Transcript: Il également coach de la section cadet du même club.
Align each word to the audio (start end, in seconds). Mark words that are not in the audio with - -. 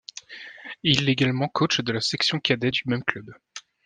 Il 0.81 1.09
également 1.09 1.47
coach 1.47 1.81
de 1.81 1.91
la 1.91 2.01
section 2.01 2.39
cadet 2.39 2.71
du 2.71 2.81
même 2.87 3.03
club. 3.03 3.35